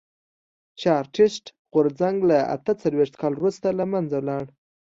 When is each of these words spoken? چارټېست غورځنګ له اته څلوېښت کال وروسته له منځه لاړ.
چارټېست 0.81 1.45
غورځنګ 1.73 2.17
له 2.29 2.37
اته 2.55 2.71
څلوېښت 2.81 3.15
کال 3.21 3.33
وروسته 3.37 3.67
له 3.79 3.85
منځه 3.93 4.17
لاړ. 4.27 4.45